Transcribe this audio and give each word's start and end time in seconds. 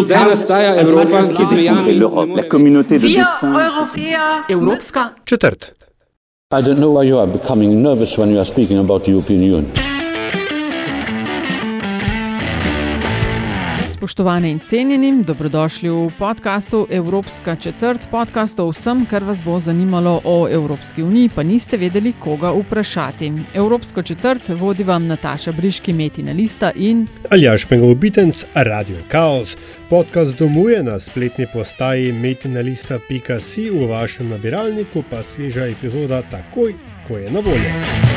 Zdaj 0.00 0.24
nastaja 0.30 0.74
Evropa, 0.74 1.22
ki 1.36 1.44
z 1.44 1.50
mejami 1.52 1.94
la 2.36 2.42
communauté 2.50 2.98
de 2.98 3.08
destin. 3.08 3.54
Evropska 4.48 5.12
četrt. 5.24 5.72
I 6.54 6.62
don't 6.62 6.78
know 6.78 6.98
why 6.98 7.08
you 7.08 7.18
are 7.18 7.30
becoming 7.30 7.82
nervous 7.82 8.18
when 8.18 8.30
you 8.30 8.38
are 8.38 8.44
speaking 8.44 8.78
about 8.78 9.04
the 9.04 9.10
European 9.10 9.42
Union. 9.42 9.89
Spoštovane 14.00 14.50
in 14.50 14.58
cenjeni, 14.58 15.24
dobrodošli 15.24 15.90
v 15.90 16.10
podkastu 16.18 16.86
Evropska 16.90 17.56
četrt, 17.56 18.08
podcast 18.10 18.60
o 18.60 18.70
vsem, 18.70 19.04
kar 19.06 19.24
vas 19.24 19.42
bo 19.44 19.58
zanimalo 19.60 20.20
o 20.24 20.48
Evropski 20.48 21.02
uniji, 21.02 21.28
pa 21.34 21.42
niste 21.42 21.76
vedeli, 21.76 22.12
koga 22.18 22.48
vprašati. 22.52 23.32
Evropsko 23.54 24.02
četrt 24.02 24.48
vodi 24.48 24.84
vam 24.84 25.06
Nataša 25.06 25.52
Briški, 25.52 25.92
Metina 25.92 26.32
Lista 26.32 26.70
in 26.74 27.06
Aljaš 27.30 27.66
Pengovitenc, 27.68 28.44
Radio 28.54 28.96
Chaos. 29.10 29.56
Podcast 29.90 30.38
domuje 30.38 30.82
na 30.82 31.00
spletni 31.00 31.46
postaji 31.52 32.12
metinalista.si, 32.12 33.70
v 33.70 33.86
vašem 33.86 34.28
nabiralniku 34.28 35.04
pa 35.10 35.22
sveža 35.22 35.66
epizoda 35.66 36.22
takoj, 36.22 36.72
ko 37.08 37.18
je 37.18 37.30
na 37.30 37.40
voljo. 37.40 38.09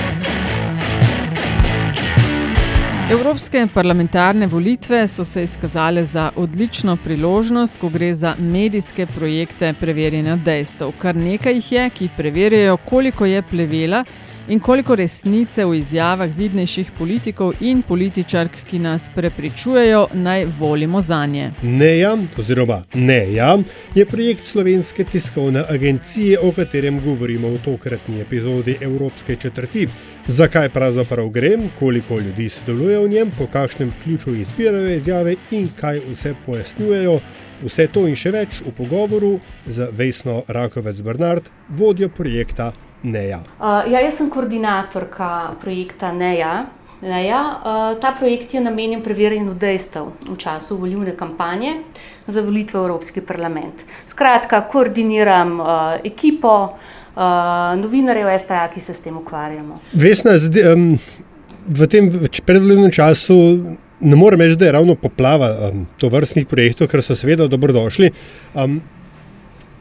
Evropske 3.12 3.68
parlamentarne 3.74 4.48
volitve 4.48 5.08
so 5.08 5.26
se 5.26 5.44
izkazale 5.44 6.06
za 6.06 6.30
odlično 6.36 6.96
priložnost, 7.04 7.78
ko 7.78 7.90
gre 7.90 8.14
za 8.14 8.36
medijske 8.40 9.06
projekte 9.06 9.74
preverjanja 9.80 10.36
dejstev. 10.36 10.92
Kar 10.98 11.16
nekaj 11.16 11.54
jih 11.54 11.72
je, 11.72 11.90
ki 11.90 12.10
preverjajo, 12.18 12.78
koliko 12.78 13.26
je 13.26 13.42
plevela 13.42 14.04
in 14.48 14.60
koliko 14.60 14.96
resnice 14.96 15.66
v 15.66 15.76
izjavah 15.76 16.30
vidnejših 16.38 16.92
politikov 16.98 17.54
in 17.60 17.82
političark, 17.82 18.58
ki 18.70 18.80
nas 18.80 19.10
prepričujejo, 19.16 20.08
naj 20.14 20.46
volimo 20.60 21.02
za 21.02 21.26
nje. 21.26 21.52
Neja, 21.62 22.18
oziroma 22.38 22.84
Neja, 22.94 23.58
je 23.96 24.06
projekt 24.06 24.46
slovenske 24.46 25.04
tiskovne 25.04 25.64
agencije, 25.70 26.40
o 26.40 26.52
katerem 26.52 27.00
govorimo 27.00 27.50
v 27.50 27.62
tokratni 27.66 28.22
epizodi 28.22 28.78
Evropske 28.82 29.36
četrti. 29.36 29.88
Zakaj 30.28 30.70
pravzaprav 30.70 31.30
gre, 31.30 31.58
koliko 31.80 32.20
ljudi 32.20 32.50
sodeluje 32.50 33.00
v 33.00 33.10
njem, 33.10 33.32
po 33.38 33.48
kakšnem 33.48 33.94
ključu 34.04 34.36
izbirajo 34.36 34.96
izjave 34.96 35.36
in 35.52 35.70
kaj 35.80 36.00
vse 36.12 36.36
pojasnjujejo. 36.46 37.20
Vse 37.64 37.88
to 37.88 38.08
in 38.08 38.16
še 38.16 38.32
več 38.32 38.62
v 38.66 38.72
pogovoru 38.76 39.38
z 39.66 39.88
Vesno 39.92 40.42
Rakovec 40.48 41.02
Bernard, 41.02 41.48
vodjo 41.70 42.10
projekta 42.10 42.74
Neja. 43.04 43.42
Uh, 43.60 43.84
ja, 43.92 44.00
jaz 44.00 44.18
sem 44.18 44.30
koordinatorka 44.32 45.56
projekta 45.62 46.12
Neja. 46.16 46.66
Neja. 47.04 47.42
Uh, 47.60 48.00
ta 48.00 48.14
projekt 48.16 48.54
je 48.54 48.62
namenjen 48.64 49.02
preverjanju 49.04 49.54
dejstev 49.60 50.14
v 50.24 50.38
času 50.40 50.78
volilne 50.80 51.12
kampanje 51.20 51.76
za 52.28 52.42
volitve 52.42 52.80
v 52.80 52.86
Evropski 52.86 53.22
parlament. 53.22 53.84
Skratka, 54.08 54.62
koordiniram 54.72 55.60
uh, 55.60 55.68
ekipo 56.04 56.56
uh, 56.72 57.22
novinarjev 57.82 58.32
STA, 58.40 58.70
ki 58.74 58.80
se 58.80 58.94
s 58.94 59.04
tem 59.04 59.18
ukvarjamo. 59.20 59.82
Vesna, 59.94 60.38
zdi, 60.40 60.64
um, 60.72 60.94
v 61.68 61.88
tem 61.92 62.08
predvolilnem 62.46 62.92
času 62.92 63.36
ne 64.04 64.16
morem 64.16 64.42
reči, 64.42 64.56
da 64.56 64.66
je 64.66 64.72
ravno 64.72 64.96
poplava 64.96 65.52
um, 65.52 65.86
to 66.00 66.10
vrstnih 66.12 66.48
projektov, 66.48 66.88
ker 66.92 67.04
so 67.04 67.16
seveda 67.16 67.48
dobrodošli. 67.52 68.12
Um, 68.56 68.82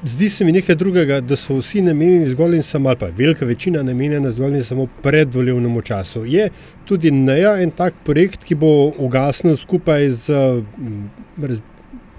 zdi 0.05 0.29
se 0.29 0.45
mi 0.45 0.53
nekaj 0.53 0.75
drugega, 0.75 1.21
da 1.21 1.37
so 1.37 1.55
vsi 1.55 1.81
namenjeni 1.81 2.31
zgolj 2.31 2.57
in 2.57 2.63
samo, 2.63 2.89
ali 2.89 2.99
pa 2.99 3.07
velika 3.17 3.45
večina 3.45 3.83
namenjena 3.83 4.31
zgolj 4.31 4.57
in 4.57 4.65
samo 4.65 4.87
predvolilnemu 5.03 5.83
času. 5.83 6.25
Je 6.25 6.51
tudi 6.85 7.11
NEA 7.11 7.57
en 7.63 7.71
tak 7.71 7.95
projekt, 8.05 8.45
ki 8.45 8.55
bo 8.55 8.93
ugasnil 8.99 9.57
skupaj 9.57 10.11
z 10.11 10.31
um, 10.33 11.11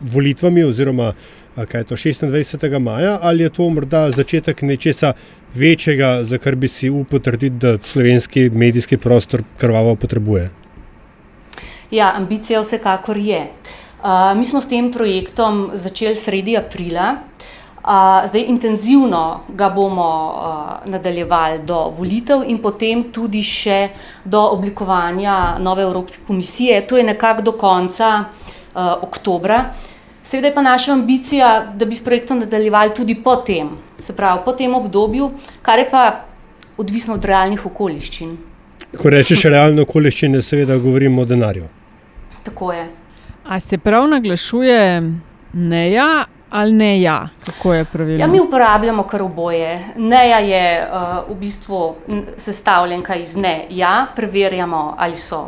volitvami 0.02 0.64
oziroma 0.64 1.14
kaj 1.56 1.82
je 1.82 1.84
to 1.84 1.96
26. 1.96 2.80
maja, 2.80 3.20
ali 3.22 3.44
je 3.44 3.50
to 3.50 3.70
morda 3.70 4.12
začetek 4.12 4.62
nečesa 4.62 5.14
večjega, 5.56 6.24
za 6.24 6.38
kar 6.38 6.56
bi 6.56 6.68
si 6.68 6.90
upal 6.90 7.20
trditi, 7.20 7.56
da 7.56 7.78
slovenski 7.78 8.50
medijski 8.50 8.98
prostor 8.98 9.44
krvavo 9.58 9.96
potrebuje? 9.96 10.50
Ja, 11.92 12.14
ambicija 12.16 12.62
vsekakor 12.62 13.18
je. 13.18 13.48
Uh, 14.04 14.38
mi 14.38 14.46
smo 14.46 14.62
s 14.62 14.70
tem 14.70 14.92
projektom 14.92 15.70
začeli 15.74 16.16
sredi 16.16 16.58
aprila. 16.58 17.12
Uh, 17.12 17.53
zdaj, 18.28 18.46
intenzivno 18.48 19.40
ga 19.50 19.70
bomo 19.70 20.34
nadaljevali 20.86 21.60
do 21.68 21.90
volitev 21.98 22.44
in 22.48 22.58
potem 22.58 23.04
tudi 23.12 23.44
še 23.44 23.90
do 24.24 24.40
oblikovanja 24.56 25.58
nove 25.60 25.84
Evropske 25.84 26.24
komisije. 26.28 26.88
To 26.88 26.98
je 26.98 27.04
nekako 27.04 27.42
do 27.42 27.52
konca 27.52 28.24
oktobra. 29.02 29.74
Seveda 30.24 30.48
je 30.48 30.56
pa 30.56 30.62
naša 30.62 30.94
ambicija, 30.94 31.74
da 31.76 31.86
bi 31.86 31.96
s 31.96 32.04
projektom 32.04 32.40
nadaljevali 32.40 32.94
tudi 32.96 33.16
potem, 33.16 33.70
se 34.00 34.16
pravi 34.16 34.40
po 34.46 34.54
tem 34.54 34.76
obdobju, 34.76 35.32
kar 35.62 35.80
je 35.80 35.90
pa 35.92 36.24
odvisno 36.78 37.14
od 37.14 37.26
realnih 37.26 37.66
okoliščin. 37.66 38.38
Ko 38.98 39.10
rečeš 39.10 39.44
realne 39.52 39.82
okoliščine, 39.82 40.42
seveda 40.42 40.78
govorimo 40.78 41.22
o 41.22 41.26
denarju. 41.26 41.68
Tako 42.44 42.72
je. 42.74 42.88
A 43.44 43.60
se 43.60 43.78
prav 43.78 44.08
naglašuje 44.08 45.12
ne 45.54 45.92
ja 45.92 46.26
ali 46.54 46.74
ne 46.74 47.02
ja? 47.02 47.30
Kako 47.46 47.74
je 47.74 47.86
pravilno? 47.86 48.22
Ja, 48.22 48.28
mi 48.28 48.40
uporabljamo 48.40 49.04
kar 49.04 49.22
oboje. 49.22 49.80
Neja 49.98 50.40
je 50.40 50.66
uh, 50.86 51.30
v 51.30 51.40
bistvu 51.40 51.96
sestavljenka 52.38 53.16
iz 53.16 53.36
ne 53.36 53.66
ja, 53.70 54.06
preverjamo, 54.16 54.96
ali 54.98 55.16
so 55.16 55.48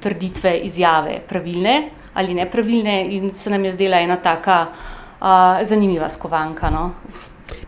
trditve, 0.00 0.58
izjave 0.64 1.20
pravilne 1.28 1.82
ali 2.14 2.34
nepravilne, 2.34 3.06
in 3.10 3.30
se 3.30 3.50
nam 3.50 3.64
je 3.64 3.72
zdela 3.72 4.00
ena 4.00 4.16
taka 4.16 4.66
uh, 4.66 5.26
zanimiva 5.64 6.08
skovanka. 6.08 6.70
No? 6.70 6.90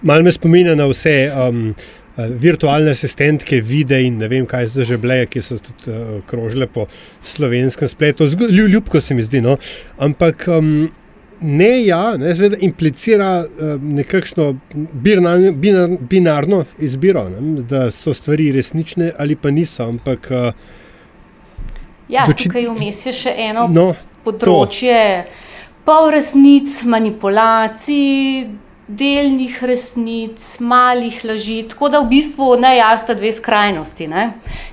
Mal 0.03 0.23
me 0.23 0.33
spominja 0.33 0.75
na 0.75 0.89
vse. 0.91 1.19
Um, 1.33 1.69
Virtualne 2.15 2.93
asistentke, 2.95 3.57
vide 3.59 3.97
in 4.07 4.21
ne 4.23 4.29
vem, 4.31 4.45
kaj 4.47 4.69
so 4.71 4.85
že 4.87 4.95
bile, 5.03 5.25
ki 5.27 5.41
so 5.43 5.57
tudi 5.59 5.91
uh, 5.91 6.21
krožile 6.31 6.69
po 6.71 6.85
slovenskem 7.27 7.91
spletu. 7.91 8.29
Ljubko 8.51 9.01
se 9.01 9.17
mi 9.19 9.25
zdi. 9.27 9.41
No? 9.43 9.57
Ampak 9.99 10.45
um, 10.47 10.87
ne, 11.45 11.85
ja, 11.85 12.17
ne, 12.17 12.35
zveda, 12.35 12.57
implicira 12.65 13.45
uh, 13.45 13.75
nekakšno 13.83 14.55
binarno, 14.75 15.53
binar, 15.53 15.91
binarno 16.01 16.65
izbiro, 16.79 17.29
ne? 17.29 17.63
da 17.63 17.91
so 17.91 18.15
stvari 18.15 18.53
resnične 18.53 19.13
ali 19.19 19.37
pa 19.37 19.51
niso. 19.51 19.85
Ampak, 19.85 20.29
uh, 20.31 20.53
ja, 22.09 22.27
doči... 22.27 22.49
tukaj 22.49 22.69
vmes 22.73 23.07
je 23.07 23.17
še 23.21 23.35
eno 23.49 23.69
no, 23.73 23.91
področje 24.25 24.99
pol 25.85 26.11
resnic, 26.15 26.81
manipulacij 26.89 28.49
delnih 28.89 29.63
resnic, 29.65 30.41
malih 30.61 31.23
laži, 31.25 31.63
tako 31.69 31.89
da 31.93 32.01
v 32.05 32.11
bistvu 32.11 32.51
ne 32.61 32.75
jasta 32.77 33.17
dve 33.17 33.33
skrajnosti, 33.33 34.09
ne, 34.09 34.25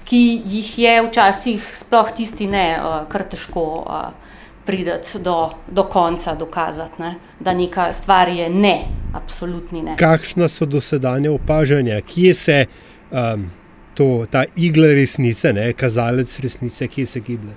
ki 0.07 0.19
jih 0.55 0.73
je 0.83 0.97
včasih 1.07 1.69
sploh 1.75 2.11
tisti 2.15 2.47
ne, 2.51 2.65
uh, 2.79 2.97
kar 3.11 3.27
težko 3.31 3.65
uh, 3.83 4.30
prideti 4.65 5.19
do, 5.19 5.51
do 5.67 5.83
konca, 5.83 6.35
dokazati, 6.35 7.01
ne, 7.01 7.15
da 7.39 7.53
neka 7.53 7.93
stvar 7.93 8.29
je 8.29 8.49
ne, 8.49 8.85
absolutni 9.13 9.81
ne. 9.81 9.95
Kakšna 9.99 10.47
so 10.47 10.65
dosedanja 10.65 11.31
opažanja, 11.31 12.01
kje 12.01 12.33
se 12.33 12.65
um, 13.11 13.49
to, 13.93 14.25
ta 14.31 14.43
igla 14.55 14.93
resnice, 14.93 15.53
ne, 15.53 15.73
kazalec 15.73 16.39
resnice, 16.39 16.87
kje 16.87 17.05
se 17.05 17.19
giblje? 17.19 17.55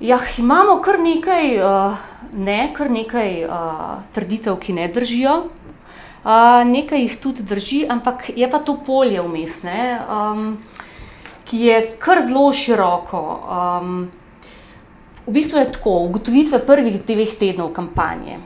Ja, 0.00 0.18
imamo 0.38 0.80
kar 0.82 0.98
nekaj, 0.98 1.58
uh, 1.62 1.98
ne, 2.34 2.72
kar 2.74 2.90
nekaj 2.90 3.44
uh, 3.44 3.82
trditev, 4.14 4.56
ki 4.58 4.72
ne 4.74 4.88
držijo. 4.88 5.36
Uh, 6.22 6.62
nekaj 6.66 7.00
jih 7.02 7.14
tudi 7.22 7.42
drži, 7.42 7.84
ampak 7.90 8.30
je 8.36 8.46
pa 8.50 8.58
to 8.62 8.76
polje 8.86 9.22
vmesne, 9.22 9.98
um, 10.06 10.58
ki 11.46 11.64
je 11.66 11.78
kar 12.02 12.22
zelo 12.26 12.52
široko. 12.52 13.22
Um, 13.42 14.10
v 15.26 15.32
bistvu 15.32 15.58
je 15.58 15.72
tako, 15.72 15.98
ugotovitve 16.08 16.66
prvih 16.66 17.02
dveh 17.06 17.36
tednov 17.38 17.72
kampanje 17.72 18.38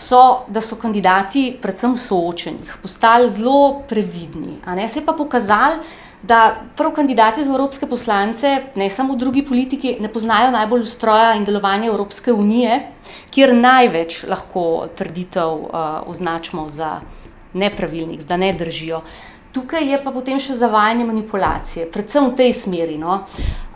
so, 0.00 0.44
da 0.48 0.60
so 0.60 0.76
kandidati, 0.76 1.50
predvsem 1.62 1.96
soočenih, 1.96 2.76
postali 2.82 3.30
zelo 3.30 3.82
previdni. 3.88 4.56
Se 4.88 5.00
je 5.00 5.06
pa 5.06 5.12
pokazalo, 5.12 5.82
da 6.22 6.56
prav 6.76 6.92
kandidati 6.92 7.44
za 7.44 7.50
evropske 7.50 7.86
poslance, 7.86 8.62
ne 8.74 8.90
samo 8.90 9.16
drugi 9.16 9.44
politiki, 9.44 9.96
ne 10.00 10.12
poznajo 10.12 10.50
najbolj 10.50 10.80
ustroja 10.80 11.34
in 11.34 11.44
delovanja 11.44 11.88
Evropske 11.88 12.32
unije, 12.32 12.80
kjer 13.30 13.54
največ 13.56 14.24
lahko 14.28 14.88
trditev 14.96 15.48
uh, 15.48 15.70
označimo 16.06 16.68
za 16.68 17.00
nepravilnih, 17.52 18.26
da 18.26 18.36
ne 18.36 18.52
držijo. 18.52 19.00
Tukaj 19.52 19.88
je 19.92 20.02
pa 20.04 20.12
potem 20.12 20.38
še 20.38 20.54
zavajanje 20.54 21.04
manipulacije, 21.08 21.88
predvsem 21.92 22.28
v 22.28 22.36
tej 22.36 22.52
smeri. 22.52 22.98
No. 22.98 23.24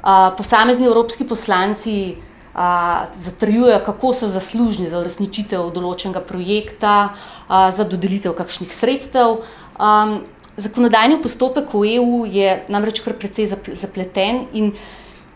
Uh, 0.05 0.37
posamezni 0.37 0.87
evropski 0.87 1.25
poslanci 1.25 2.15
uh, 2.55 3.07
zatrjujejo, 3.17 3.81
kako 3.85 4.13
so 4.15 4.29
zaslužni 4.29 4.87
za 4.87 4.99
uresničitev 4.99 5.71
določenega 5.75 6.23
projekta, 6.25 7.15
uh, 7.49 7.71
za 7.75 7.85
dodelitev 7.85 8.37
kakšnih 8.39 8.75
sredstev. 8.75 9.43
Um, 9.79 10.23
Zakonodajni 10.55 11.17
postopek 11.19 11.73
v 11.75 11.97
EU 11.99 12.23
je 12.31 12.61
namreč 12.71 13.01
kar 13.03 13.17
precej 13.19 13.49
zapleten 13.75 14.45
in 14.55 14.69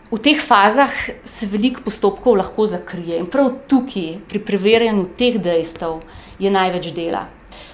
v 0.07 0.19
teh 0.23 0.39
fazah 0.39 0.93
se 1.27 1.43
veliko 1.43 1.83
postopkov 1.83 2.37
lahko 2.39 2.63
zakrije 2.71 3.19
in 3.19 3.27
prav 3.27 3.51
tukaj, 3.67 4.23
pri 4.31 4.39
preverjanju 4.39 5.09
teh 5.19 5.35
dejstev, 5.35 5.99
je 6.39 6.47
največ 6.47 6.93
dela. 6.95 7.27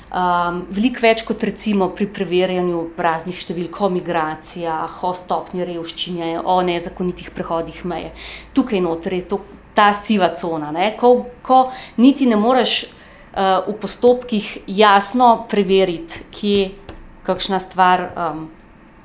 Um, 0.06 0.60
veliko 0.70 1.02
več 1.02 1.24
kot 1.26 1.42
recimo 1.44 1.88
pri 1.98 2.06
preverjanju 2.14 2.82
raznih 3.02 3.40
številk 3.42 3.80
o 3.82 3.90
migracijah, 3.90 5.00
o 5.02 5.12
stopnji 5.18 5.66
revščine, 5.66 6.28
o 6.46 6.60
nezakonitih 6.62 7.32
prehodih 7.34 7.82
meje. 7.90 8.14
Tukaj 8.54 8.84
noter 8.86 9.18
je 9.18 9.26
to, 9.34 9.42
ta 9.76 9.90
siva 9.98 10.30
cona, 10.38 10.70
ko, 10.96 11.26
ko 11.44 11.58
niti 11.98 12.30
ne 12.30 12.38
moreš 12.40 12.86
uh, 12.86 13.66
v 13.66 13.76
postopkih 13.82 14.52
jasno 14.68 15.48
preveriti, 15.52 16.24
kje 16.32 16.70
kakšna 17.26 17.60
stvar 17.60 18.06
um, 18.14 18.48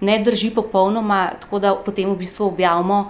ne 0.04 0.20
drži 0.22 0.52
popolnoma, 0.54 1.32
tako 1.40 1.58
da 1.58 1.74
potem 1.74 2.12
v 2.12 2.20
bistvu 2.20 2.52
objavimo. 2.52 3.08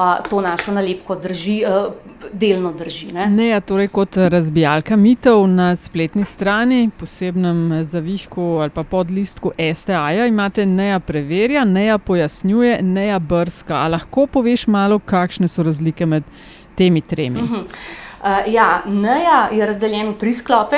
Uh, 0.00 0.28
to 0.30 0.40
našo 0.40 0.72
nalepko 0.72 1.14
drži, 1.14 1.64
uh, 1.68 1.92
delno 2.32 2.72
drži. 2.72 3.10
Ne? 3.12 3.26
ne, 3.26 3.48
ja, 3.48 3.60
torej 3.60 3.90
kot 3.92 4.16
razbijalka 4.16 4.96
mitov 4.96 5.42
na 5.48 5.74
spletni 5.76 6.24
strani, 6.24 6.90
posebnem 6.98 7.84
zavihku 7.84 8.42
ali 8.62 8.70
pa 8.70 8.84
podlistku 8.84 9.52
STA-ja, 9.74 10.24
imate 10.26 10.64
neja 10.66 11.00
preverja, 11.00 11.64
neja 11.64 11.98
pojasnjuje, 11.98 12.78
neja 12.82 13.18
brska. 13.18 13.74
A 13.74 13.90
lahko 13.92 14.24
poveš 14.26 14.64
malo, 14.66 14.98
kakšne 14.98 15.48
so 15.48 15.62
razlike 15.62 16.06
med 16.06 16.24
temi 16.80 17.00
tremi? 17.00 17.42
Uh 17.42 17.50
-huh. 17.50 17.64
uh, 17.64 18.52
ja, 18.54 18.82
neja 18.86 19.48
je 19.52 19.66
razdeljen 19.66 20.14
v 20.14 20.18
tri 20.18 20.32
sklope. 20.32 20.76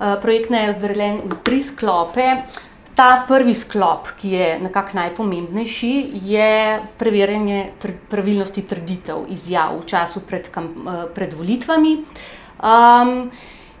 Uh, 0.00 0.22
projekt 0.22 0.50
neja 0.50 0.62
je 0.62 0.72
razdeljen 0.72 1.20
v 1.24 1.36
tri 1.44 1.62
sklope. 1.62 2.32
Uh, 2.32 2.67
Ta 2.98 3.24
prvi 3.28 3.54
sklop, 3.54 4.08
ki 4.18 4.30
je 4.34 4.46
nekako 4.58 4.96
najpomembnejši, 4.98 5.90
je 6.26 6.78
preverjanje 6.98 7.60
tr 7.78 7.92
pravilnosti 8.10 8.64
trditev, 8.66 9.20
izjav 9.30 9.76
v 9.78 9.86
času 9.86 10.24
pred, 10.26 10.48
eh, 10.50 11.04
pred 11.14 11.34
volitvami. 11.34 11.92
Um, 12.58 13.30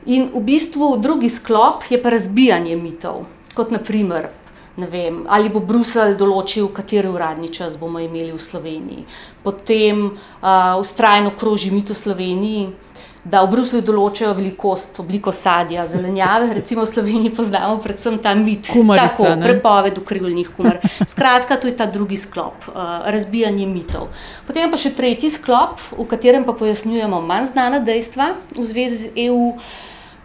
in 0.06 0.30
v 0.34 0.40
bistvu 0.40 1.00
drugi 1.02 1.28
sklop 1.28 1.90
je 1.90 2.02
pa 2.02 2.14
razbijanje 2.14 2.76
mitov, 2.76 3.26
kot 3.54 3.70
naprimer. 3.70 4.28
Vem, 4.76 5.24
ali 5.26 5.48
bo 5.50 5.58
Bruselj 5.58 6.14
določil, 6.14 6.68
kateri 6.68 7.08
uradni 7.08 7.48
čas 7.50 7.74
bomo 7.76 7.98
imeli 7.98 8.30
v 8.30 8.38
Sloveniji. 8.38 9.06
Potem 9.42 10.04
uh, 10.14 10.78
ustrajno 10.78 11.34
kroži 11.34 11.74
mit 11.74 11.90
v 11.90 11.98
Sloveniji, 11.98 12.68
da 13.28 13.42
v 13.44 13.50
Bruslju 13.52 13.80
določajo 13.84 14.32
velikost, 14.38 14.98
obliko 15.02 15.32
sadja, 15.36 15.84
zelenjave. 15.90 16.52
Recimo 16.56 16.84
v 16.86 16.92
Sloveniji 16.92 17.34
poznamo 17.36 17.78
predvsem 17.84 18.18
ta 18.24 18.32
mit, 18.38 18.70
Kumarica, 18.72 19.10
tako 19.12 19.34
prepoved 19.42 20.00
ukrivljenih 20.00 20.52
kumar. 20.56 20.80
Skratka, 21.12 21.58
to 21.60 21.68
je 21.68 21.76
ta 21.76 21.88
drugi 21.92 22.18
sklop, 22.20 22.68
uh, 22.70 23.08
razbijanje 23.12 23.68
mitov. 23.68 24.08
Potem 24.48 24.72
pa 24.72 24.80
še 24.80 24.94
tretji 24.96 25.32
sklop, 25.34 25.82
v 25.92 26.08
katerem 26.08 26.48
pa 26.48 26.56
pojasnjujemo 26.56 27.20
manj 27.24 27.52
znana 27.52 27.82
dejstva 27.84 28.32
v 28.56 28.66
zvezi 28.68 29.04
z 29.04 29.28
EU. 29.28 29.52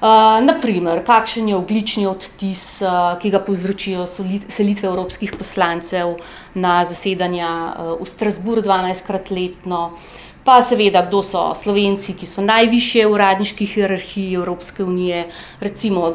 Uh, 0.03 0.41
naprimer, 0.43 0.99
kakšen 1.07 1.47
je 1.47 1.55
oglični 1.55 2.03
odtis, 2.09 2.63
uh, 2.83 3.15
ki 3.23 3.29
ga 3.31 3.39
povzročijo 3.39 4.03
selitve 4.03 4.89
evropskih 4.89 5.31
poslancev 5.39 6.17
na 6.59 6.81
zasedanja 6.83 7.51
uh, 7.55 7.93
v 8.01 8.07
Strasburu 8.11 8.65
12krat 8.65 9.31
letno, 9.31 9.85
uh, 9.95 10.22
pa 10.43 10.61
seveda, 10.61 11.05
kdo 11.07 11.23
so 11.23 11.53
Slovenci, 11.55 12.13
ki 12.13 12.27
so 12.27 12.43
najvišje 12.43 13.05
v 13.07 13.15
uradniški 13.15 13.65
hierarhiji 13.65 14.35
Evropske 14.35 14.83
unije. 14.83 15.25
Recimo, 15.59 16.13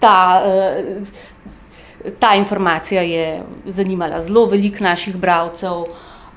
ta, 0.00 0.42
eh, 0.44 1.00
ta 2.18 2.34
informacija 2.34 3.02
je 3.02 3.42
zanimala 3.66 4.22
zelo 4.22 4.46
veliko 4.46 4.84
naših 4.84 5.16
bralcev. 5.16 5.84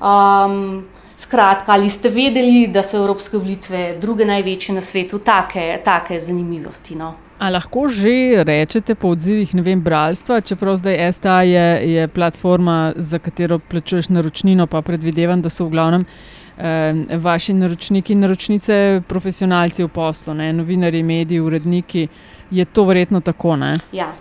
Um, 0.02 0.84
skratka, 1.18 1.72
ali 1.72 1.90
ste 1.90 2.08
vedeli, 2.08 2.66
da 2.66 2.82
so 2.82 2.96
Evropske 2.96 3.38
volitve 3.38 3.96
druge 4.00 4.24
največje 4.24 4.74
na 4.74 4.80
svetu, 4.80 5.18
take, 5.18 5.78
take 5.84 6.20
zanimivosti? 6.20 6.96
No? 6.98 7.14
A 7.38 7.50
lahko 7.50 7.88
že 7.88 8.44
rečete 8.44 8.94
po 8.94 9.08
odzivih 9.14 9.54
vem, 9.54 9.80
bralstva, 9.82 10.40
čeprav 10.40 10.76
zdaj 10.76 11.12
STA 11.12 11.42
je, 11.42 11.66
je 11.94 12.08
platforma, 12.08 12.92
za 12.96 13.18
katero 13.18 13.58
plačuješ 13.58 14.08
naročnino, 14.08 14.66
pa 14.66 14.82
predvidevam, 14.82 15.42
da 15.42 15.50
so 15.50 15.66
v 15.66 15.74
glavnem 15.74 16.04
vaši 17.18 17.54
naročniki 17.54 18.12
in 18.12 18.20
naročnice, 18.20 19.02
profesionalci 19.08 19.84
v 19.84 19.88
poslu, 19.88 20.34
ne? 20.34 20.52
novinari, 20.52 21.02
mediji, 21.02 21.40
uredniki, 21.40 22.08
je 22.50 22.64
to 22.64 22.84
verjetno 22.84 23.20
tako. 23.20 23.56
Ja. 23.92 24.12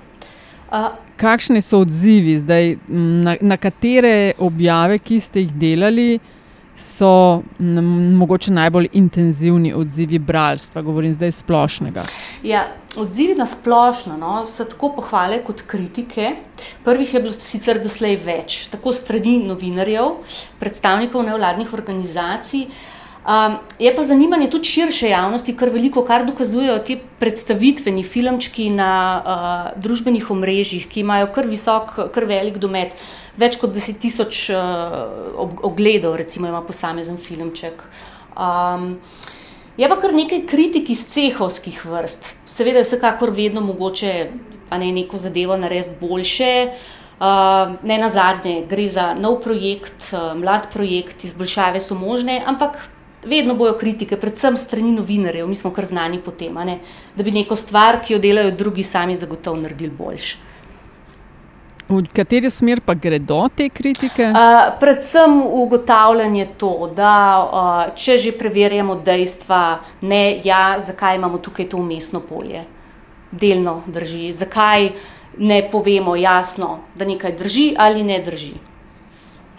Uh, 0.71 0.95
Kakšni 1.17 1.61
so 1.61 1.79
odzivi 1.79 2.39
zdaj, 2.39 2.77
na, 2.87 3.35
na 3.41 3.57
katere 3.57 4.33
objave, 4.39 4.99
ki 4.99 5.19
ste 5.19 5.43
jih 5.43 5.53
delali? 5.53 6.19
So 6.81 7.41
mogoče 8.17 8.51
najbolj 8.51 8.87
intenzivni 8.93 9.73
odzivi 9.73 10.19
bralstva, 10.19 10.81
govorim 10.81 11.13
zdaj 11.13 11.31
splošnega? 11.31 12.03
Ja, 12.43 12.65
odzivi 12.95 13.35
na 13.35 13.45
splošno 13.45 14.17
no, 14.17 14.45
so 14.49 14.65
tako 14.65 14.91
pohvale 14.95 15.43
kot 15.45 15.61
kritike. 15.67 16.35
Prvih 16.83 17.13
je 17.13 17.21
bilo 17.21 17.33
sicer 17.39 17.81
doslej 17.83 18.17
več, 18.25 18.65
tako 18.71 18.93
strani 18.93 19.37
novinarjev, 19.45 20.17
predstavnikov 20.59 21.25
nevladnih 21.29 21.73
organizacij. 21.73 22.67
Um, 23.21 23.59
je 23.77 23.91
pa 23.95 24.03
zanimanje 24.03 24.47
tudi 24.49 24.65
širše 24.65 25.11
javnosti, 25.11 25.53
kar 25.53 25.69
veliko, 25.69 26.01
kar 26.01 26.25
dokazujejo 26.25 26.79
ti 26.81 26.95
predstavitveni 27.19 28.01
filmčki 28.03 28.71
na 28.73 28.93
uh, 29.21 29.81
družbenih 29.81 30.31
omrežjih, 30.33 30.87
ki 30.89 31.03
imajo 31.05 31.29
kar 31.35 31.45
visok, 31.45 31.99
kar 32.15 32.25
velik 32.25 32.57
domet. 32.57 32.97
Uh, 32.97 33.20
več 33.39 33.57
kot 33.61 33.73
10 33.75 33.99
tisoč 34.01 34.49
uh, 34.53 35.39
ogledov, 35.63 36.15
recimo, 36.19 36.47
ima 36.47 36.61
posamezen 36.65 37.17
filmček. 37.21 37.83
Um, 38.35 38.97
je 39.77 39.87
pa 39.87 39.97
kar 40.01 40.13
nekaj 40.15 40.45
kritik 40.49 40.89
iz 40.91 41.03
cehovskih 41.13 41.83
vrst. 41.85 42.27
Seveda 42.49 42.81
je 42.81 42.87
vsekakor 42.89 43.31
vedno 43.35 43.61
mogoče 43.61 44.15
ne, 44.71 44.91
neko 44.91 45.17
zadevo 45.17 45.57
narediti 45.57 45.99
boljše. 46.01 46.53
Uh, 47.21 47.75
ne 47.85 47.99
na 48.01 48.09
zadnje, 48.09 48.63
gre 48.69 48.87
za 48.89 49.11
nov 49.13 49.43
projekt, 49.43 50.09
uh, 50.09 50.33
mlad 50.33 50.71
projekt, 50.73 51.23
izboljšave 51.23 51.81
so 51.81 51.93
možne, 51.95 52.39
ampak 52.49 52.79
vedno 53.25 53.53
bojo 53.55 53.75
kritike, 53.77 54.17
predvsem 54.17 54.57
strani 54.57 54.95
novinarjev, 54.95 55.45
mi 55.47 55.55
smo 55.55 55.69
kar 55.71 55.85
znani 55.85 56.17
po 56.25 56.31
tem, 56.31 56.57
da 57.15 57.23
bi 57.23 57.31
neko 57.31 57.55
stvar, 57.55 57.99
ki 58.01 58.13
jo 58.15 58.19
delajo 58.19 58.55
drugi, 58.57 58.83
sami 58.83 59.15
zagotovo 59.15 59.61
naredili 59.61 59.93
boljše. 59.97 60.50
V 61.91 62.07
kateri 62.15 62.47
smer 62.49 62.79
pa 62.79 62.93
gredo 62.95 63.49
te 63.55 63.67
kritike? 63.69 64.29
Uh, 64.31 64.77
predvsem 64.79 65.41
ugotavljanje 65.43 66.45
to, 66.57 66.87
da 66.95 67.15
uh, 67.43 67.95
če 67.99 68.15
že 68.17 68.31
preverjamo 68.31 68.95
dejstva, 68.95 69.79
ne, 70.01 70.39
ja, 70.43 70.79
zakaj 70.79 71.19
imamo 71.19 71.41
tukaj 71.43 71.67
to 71.69 71.77
umestno 71.77 72.23
polje. 72.23 72.63
Delno 73.31 73.81
drži. 73.87 74.31
Zakaj 74.31 74.89
ne 75.37 75.61
povemo 75.71 76.15
jasno, 76.15 76.77
da 76.95 77.05
nekaj 77.05 77.35
drži 77.35 77.73
ali 77.77 78.03
ne 78.03 78.19
drži. 78.23 78.53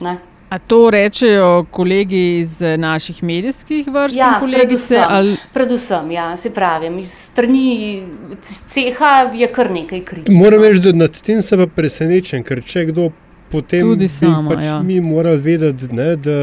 Ne? 0.00 0.16
A 0.52 0.58
to 0.58 0.90
rečejo 0.90 1.64
kolegi 1.70 2.38
iz 2.38 2.60
naših 2.60 3.22
medijskih 3.22 3.86
vrst, 3.88 4.16
ja, 4.16 4.36
kolegice? 4.40 4.68
Predvsem, 4.68 5.04
ali... 5.08 5.36
predvsem 5.52 6.10
ja, 6.10 6.36
se 6.36 6.50
pravi, 6.54 6.90
iz 6.98 7.12
strani 7.12 8.02
ceha 8.42 9.30
je 9.34 9.48
kar 9.52 9.70
nekaj 9.70 10.04
kritik. 10.04 10.34
Moram 10.34 10.60
no. 10.60 10.68
reči, 10.68 10.80
da 10.80 10.92
nad 10.92 11.16
tem 11.24 11.40
sem 11.42 11.64
presenečen, 11.76 12.44
ker 12.44 12.60
če 12.60 12.84
kdo 12.90 13.08
potem 13.48 13.80
tudi 13.80 14.10
sama, 14.12 14.52
pač 14.52 14.66
ja. 14.66 14.76
mi 14.84 15.00
mora 15.00 15.32
vedeti, 15.40 15.88
ne, 15.88 16.10
da 16.20 16.36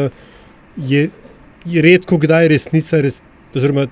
je, 0.89 1.05
je 1.65 1.85
redko 1.85 2.17
kdaj 2.17 2.49
resnica, 2.49 3.03
res, 3.05 3.21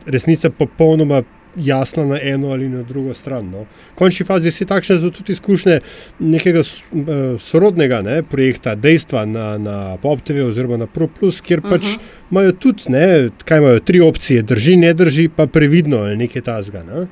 resnica 0.09 0.49
popolnoma 0.49 1.21
jasna 1.57 2.05
na 2.05 2.19
eno 2.21 2.51
ali 2.51 2.69
na 2.69 2.83
drugo 2.83 3.13
stran. 3.13 3.49
No. 3.49 3.65
V 3.93 3.95
končni 3.95 4.25
fazi 4.25 4.51
si 4.51 4.65
takšne 4.65 4.99
tudi 5.01 5.33
izkušnje 5.33 5.79
nekega 6.19 6.61
uh, 6.61 7.41
sorodnega 7.41 8.01
ne, 8.01 8.21
projekta, 8.23 8.75
dejstva 8.75 9.25
na, 9.25 9.47
na 9.57 9.77
PopTV 10.01 10.45
oziroma 10.47 10.77
na 10.77 10.87
ProPlus, 10.87 11.41
kjer 11.41 11.61
pač 11.61 11.85
uh 11.85 11.91
mhm. 11.91 11.97
-huh. 11.97 12.31
imajo 12.31 12.51
tudi, 12.51 12.83
ne, 12.87 13.29
kaj 13.45 13.57
imajo, 13.57 13.79
tri 13.79 14.01
opcije, 14.01 14.41
drži, 14.41 14.75
ne 14.75 14.93
drži, 14.93 15.29
pa 15.29 15.47
previdno 15.47 15.97
ali 15.97 16.17
nekaj 16.17 16.41
tasga. 16.41 16.83
Ne. 16.83 17.07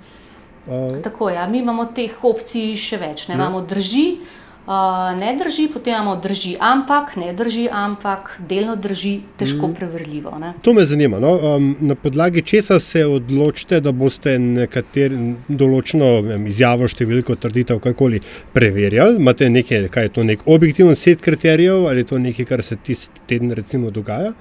Uh, 0.68 1.02
Tako 1.04 1.30
je, 1.30 1.36
ja, 1.36 1.48
mi 1.48 1.60
imamo 1.60 1.86
teh 1.86 2.24
opcij 2.24 2.76
še 2.76 2.98
več, 2.98 3.28
ne, 3.28 3.36
ne. 3.36 3.42
imamo 3.42 3.62
drži. 3.62 4.18
Uh, 4.66 5.20
ne 5.20 5.36
drži, 5.38 5.68
potem 5.74 5.94
imamo 5.94 6.16
drži, 6.16 6.56
ampak 6.60 7.16
ne 7.16 7.34
drži, 7.34 7.68
ampak 7.72 8.32
delno 8.50 8.76
drži, 8.76 9.20
težko 9.38 9.68
mm. 9.68 9.76
preverljivo. 9.76 10.32
Ne? 10.42 10.54
To 10.62 10.74
me 10.74 10.86
zanima. 10.86 11.20
No? 11.20 11.36
Um, 11.38 11.76
na 11.80 11.96
podlagi 11.96 12.42
česa 12.42 12.80
se 12.80 13.06
odločite, 13.06 13.78
da 13.86 13.92
boste 13.94 14.34
nekatero 14.42 15.20
določeno 15.48 16.10
um, 16.24 16.48
izjavo, 16.50 16.90
številko, 16.90 17.38
trditev, 17.46 17.78
karkoli 17.84 18.24
preverjali? 18.58 19.22
Imate 19.22 19.52
nekaj, 19.54 19.86
kaj 19.94 20.10
je 20.10 20.16
to 20.18 20.26
nek 20.26 20.42
objektiven 20.50 20.98
set 20.98 21.22
kriterijev 21.22 21.86
ali 21.86 22.02
je 22.02 22.10
to 22.16 22.24
nekaj, 22.26 22.50
kar 22.50 22.66
se 22.66 22.82
tisti 22.82 23.22
teden 23.30 23.54
recimo 23.54 23.94
dogaja? 23.94 24.34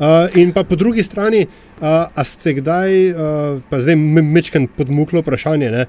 Uh, 0.00 0.24
in 0.40 0.56
pa 0.56 0.64
po 0.64 0.80
drugi 0.80 1.04
strani, 1.04 1.44
uh, 1.44 2.08
a 2.08 2.24
ste 2.24 2.56
kdaj, 2.62 3.10
uh, 3.12 3.60
pa 3.68 3.84
zdaj 3.84 4.00
mečkam 4.24 4.72
podmuklo 4.72 5.20
vprašanje, 5.20 5.72
ne? 5.72 5.88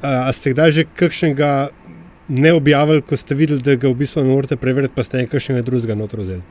Uh, 0.00 0.24
a 0.24 0.32
ste 0.32 0.56
kdaj 0.56 0.72
že 0.72 0.88
kakšnega 0.96 1.68
ne 2.28 2.52
objavili, 2.52 3.02
ko 3.02 3.16
ste 3.16 3.34
videli, 3.34 3.62
da 3.62 3.74
ga 3.74 3.88
v 3.88 3.94
bistvu 3.94 4.22
ne 4.22 4.34
morete 4.34 4.56
preveriti, 4.56 4.94
pa 4.96 5.04
ste 5.06 5.22
nekaj 5.22 5.40
še 5.40 5.62
drugega 5.62 5.98
noter 5.98 6.22
vzeli? 6.24 6.42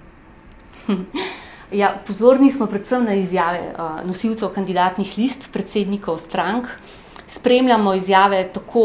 Ja, 1.74 1.90
pozorni 2.08 2.52
smo 2.54 2.68
predvsem 2.70 3.04
na 3.04 3.16
izjave 3.18 3.72
uh, 3.74 3.98
nosilcev 4.06 4.52
kandidatnih 4.54 5.16
list, 5.18 5.48
predsednikov 5.52 6.20
strank. 6.22 6.70
Spremljamo 7.28 7.96
izjave 7.98 8.44
tako 8.54 8.84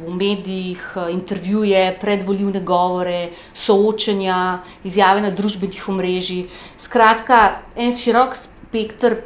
v 0.00 0.14
medijih, 0.16 0.80
intervjuje, 1.12 1.98
predvoljivne 2.00 2.64
govore, 2.64 3.28
soočenja, 3.54 4.62
izjave 4.84 5.20
na 5.20 5.30
družbenih 5.30 5.84
omrežjih. 5.92 6.48
Skratka, 6.80 7.60
en 7.76 7.92
širok 7.92 8.34
spektr 8.40 9.20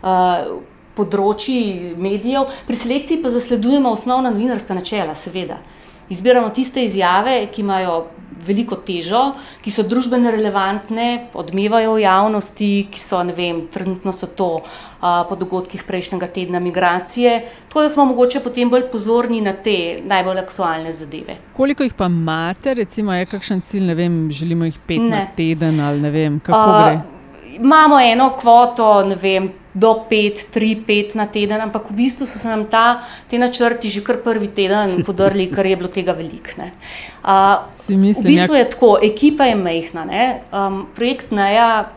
uh, 0.00 0.56
področji 0.96 1.92
medijev, 2.00 2.50
pri 2.66 2.80
selekciji 2.80 3.22
pa 3.22 3.30
zasledujemo 3.30 3.92
osnovna 3.92 4.32
novinarska 4.32 4.74
načela, 4.74 5.14
seveda. 5.14 5.60
Izbiramo 6.08 6.50
tiste 6.54 6.84
izjave, 6.84 7.46
ki 7.52 7.62
imajo 7.62 8.04
veliko 8.46 8.76
težo, 8.86 9.20
ki 9.64 9.72
so 9.74 9.82
družbeno 9.86 10.30
relevantne, 10.30 11.06
odmevajo 11.34 11.96
v 11.96 12.04
javnosti, 12.04 12.70
ki 12.92 13.00
so, 13.00 13.22
ne 13.26 13.34
vem, 13.36 13.64
trenutno 13.72 14.12
so 14.14 14.28
to 14.38 14.48
uh, 14.60 15.24
po 15.28 15.38
dogodkih 15.40 15.82
prejšnjega 15.86 16.28
tedna 16.34 16.60
migracije. 16.62 17.36
Tako 17.68 17.86
da 17.86 17.92
smo 17.92 18.06
mogoče 18.12 18.42
potem 18.44 18.70
bolj 18.70 18.86
pozorni 18.92 19.40
na 19.42 19.56
te 19.66 20.00
najbolj 20.04 20.42
aktualne 20.44 20.92
zadeve. 20.92 21.40
Koliko 21.56 21.86
jih 21.86 21.94
pa 21.98 22.10
imate, 22.12 22.74
recimo, 22.74 23.14
je 23.14 23.26
kakšen 23.32 23.60
cilj, 23.66 23.90
ne 23.90 23.98
vem, 23.98 24.16
želimo 24.30 24.70
jih 24.70 24.78
pet 24.86 25.02
ne. 25.02 25.10
na 25.10 25.26
teden 25.36 25.80
ali 25.80 26.00
ne 26.00 26.10
vem, 26.10 26.40
kako 26.40 26.70
uh, 26.70 26.82
gre? 26.84 27.56
Imamo 27.56 28.00
eno 28.00 28.30
kvoto, 28.40 29.00
ne 29.08 29.16
vem 29.16 29.48
do 29.76 30.08
5, 30.08 30.50
3, 30.56 30.76
5 30.88 31.14
na 31.14 31.26
teden, 31.28 31.60
ampak 31.60 31.92
v 31.92 32.00
bistvu 32.00 32.24
so 32.24 32.40
se 32.40 32.48
nam 32.48 32.64
ta, 32.64 33.04
te 33.28 33.36
načrti 33.36 33.92
že 33.92 34.00
kar 34.00 34.24
prvi 34.24 34.48
teden 34.48 34.96
podrli, 35.06 35.52
ker 35.52 35.68
je 35.68 35.76
bilo 35.76 35.92
tega 35.92 36.16
veliko. 36.16 36.56
Uh, 37.20 37.68
v 37.76 38.24
bistvu 38.24 38.56
je 38.56 38.64
tako, 38.72 38.96
ekipa 38.96 39.44
je 39.44 39.56
mehna. 39.60 40.08
Um, 40.48 40.88
projekt 40.96 41.28
NAJA 41.28 41.92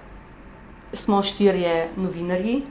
smo 0.91 1.23
štirje 1.23 1.95
novinarji. 1.95 2.67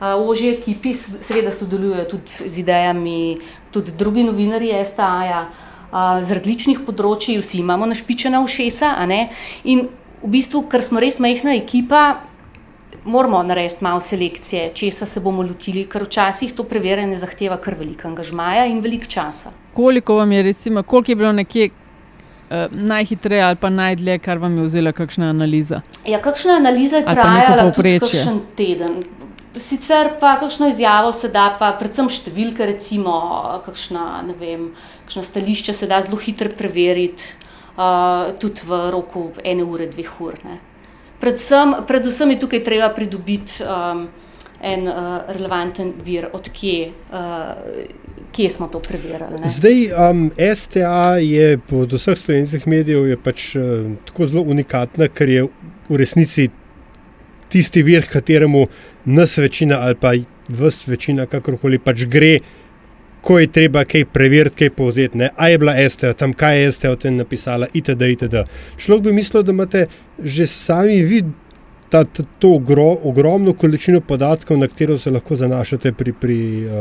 Uh, 0.00 0.18
v 0.18 0.28
ožji 0.34 0.50
ekipi 0.58 0.96
seveda 0.98 1.54
sodelujejo 1.54 2.04
tudi 2.10 2.50
z 2.50 2.64
idejami, 2.66 3.38
tudi 3.70 3.94
drugi 3.94 4.26
novinarji 4.26 4.74
STA-ja, 4.82 5.46
uh, 5.46 6.18
z 6.26 6.28
različnih 6.34 6.82
področji, 6.82 7.38
vsi 7.38 7.62
imamo 7.62 7.86
našpičena 7.86 8.42
ušesa. 8.42 8.98
In 9.62 9.86
v 10.20 10.32
bistvu, 10.34 10.66
ker 10.66 10.82
smo 10.82 10.98
res 10.98 11.22
mehna 11.22 11.54
ekipa, 11.54 12.26
moramo 13.04 13.42
narediti 13.42 13.84
malo 13.84 14.00
selekcije, 14.00 14.70
česa 14.74 15.06
se 15.06 15.20
bomo 15.20 15.42
lotili, 15.42 15.86
ker 15.88 16.04
včasih 16.04 16.54
to 16.54 16.64
preverjanje 16.64 17.18
zahteva 17.18 17.56
kar 17.56 17.74
veliko 17.78 18.08
angažmaja 18.08 18.66
in 18.66 18.80
veliko 18.80 19.06
časa. 19.06 19.52
Koliko 19.74 20.14
vam 20.14 20.32
je, 20.32 20.42
recimo, 20.42 20.82
koliko 20.82 21.10
je 21.10 21.16
bilo 21.16 21.32
nekje 21.32 21.70
uh, 21.70 22.56
najhitreje 22.70 23.42
ali 23.42 23.56
pa 23.56 23.70
najdlje, 23.70 24.18
kar 24.18 24.38
vam 24.38 24.58
je 24.58 24.64
vzela 24.64 24.92
kakšna 24.92 25.30
analiza? 25.30 25.80
Ja, 26.06 26.20
kakšna 26.20 26.52
analiza 26.60 26.96
je 26.96 27.04
trajala 27.04 27.72
tudi 27.72 27.98
kakšen 27.98 28.40
teden. 28.56 29.00
Sicer 29.56 30.12
pa 30.20 30.36
kakšno 30.40 30.68
izjavo 30.68 31.12
se 31.12 31.28
da, 31.28 31.56
pa 31.58 31.72
predvsem 31.78 32.08
številke, 32.08 32.66
recimo, 32.70 33.14
kakšna, 33.66 34.22
vem, 34.38 34.70
kakšna 35.06 35.24
stališča 35.26 35.74
se 35.74 35.88
da 35.90 35.98
zelo 36.06 36.20
hitro 36.22 36.50
preveriti, 36.58 37.34
uh, 37.74 38.30
tudi 38.38 38.66
v 38.66 38.82
roku 38.94 39.30
ene 39.44 39.66
ure, 39.66 39.90
dveh 39.90 40.20
ur. 40.22 40.38
Ne. 40.46 40.60
Predvsem, 41.20 41.74
predvsem 41.88 42.30
je 42.30 42.40
tukaj 42.40 42.62
treba 42.64 42.88
pridobiti 42.96 43.60
um, 43.64 44.06
en 44.60 44.86
uh, 44.88 44.94
relevanten 45.28 45.92
vir, 46.04 46.28
odkje 46.32 46.92
uh, 47.12 48.48
smo 48.48 48.68
to 48.72 48.80
preverjali. 48.80 49.40
Ne? 49.40 49.48
Zdaj, 49.48 49.78
um, 49.92 50.30
STA 50.56 51.18
je 51.20 51.58
po 51.58 51.84
vseh 51.84 52.16
slovenskih 52.18 52.66
medijev 52.68 53.18
pač, 53.24 53.54
uh, 53.56 53.90
tako 54.08 54.30
zelo 54.30 54.44
unikatna, 54.48 55.08
ker 55.08 55.28
je 55.28 55.46
v 55.88 56.00
resnici 56.00 56.48
tisti 57.50 57.82
vir, 57.82 58.06
kateremu 58.08 58.66
nas 59.04 59.36
večina 59.36 59.80
ali 59.82 59.94
pa 59.94 60.14
vse 60.48 60.90
večina, 60.90 61.26
kakorkoli 61.26 61.78
pač 61.78 62.04
gre 62.08 62.38
ko 63.22 63.38
je 63.38 63.46
treba 63.52 63.84
kaj 63.84 64.04
preveriti, 64.04 64.56
kaj 64.56 64.70
povzeti. 64.76 65.18
Ne? 65.18 65.30
A 65.36 65.48
je 65.48 65.58
bila 65.58 65.74
STO 65.88 66.12
tam, 66.12 66.32
kaj 66.32 66.62
je 66.62 66.72
STO 66.72 66.96
tam 66.96 67.16
napisala, 67.16 67.66
itd. 67.72 68.02
itd. 68.02 68.44
Človek 68.76 69.04
bi 69.04 69.12
mislil, 69.12 69.42
da 69.42 69.52
imate 69.52 69.86
že 70.18 70.46
sami 70.46 71.02
vi 71.02 71.22
ta, 71.90 72.04
ta, 72.04 72.22
to 72.38 72.54
ogro, 72.54 72.96
ogromno 73.04 73.52
količino 73.52 74.00
podatkov, 74.00 74.58
na 74.58 74.68
katero 74.68 74.98
se 74.98 75.10
lahko 75.10 75.36
zanašate 75.36 75.92
pri, 75.92 76.12
pri 76.12 76.38
uh, 76.66 76.72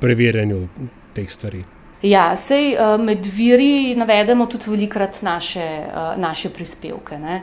preverjanju 0.00 0.68
teh 1.14 1.30
stvari. 1.30 1.64
Ja, 2.02 2.36
sej, 2.36 2.74
uh, 2.74 3.00
med 3.00 3.26
viri 3.26 3.94
navedemo 3.96 4.46
tudi 4.46 4.70
velikrat 4.70 5.22
naše, 5.22 5.66
uh, 5.86 6.14
naše 6.20 6.48
prispevke. 6.48 7.18
Ne? 7.18 7.42